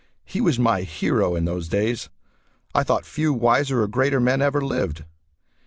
[0.25, 2.09] He was my hero in those days.
[2.73, 5.03] I thought few wiser or greater men ever lived.